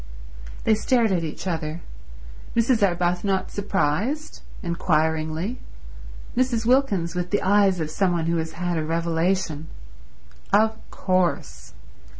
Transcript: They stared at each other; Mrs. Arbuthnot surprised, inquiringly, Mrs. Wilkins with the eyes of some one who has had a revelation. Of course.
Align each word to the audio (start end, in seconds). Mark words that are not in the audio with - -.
They 0.63 0.73
stared 0.73 1.11
at 1.11 1.23
each 1.23 1.45
other; 1.45 1.81
Mrs. 2.55 2.81
Arbuthnot 2.81 3.51
surprised, 3.51 4.41
inquiringly, 4.63 5.59
Mrs. 6.35 6.65
Wilkins 6.65 7.13
with 7.13 7.29
the 7.29 7.43
eyes 7.43 7.79
of 7.79 7.91
some 7.91 8.13
one 8.13 8.25
who 8.25 8.37
has 8.37 8.53
had 8.53 8.79
a 8.79 8.83
revelation. 8.83 9.67
Of 10.51 10.75
course. 10.89 11.73